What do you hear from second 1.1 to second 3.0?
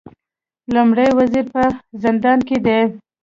وزیر په زندان کې دی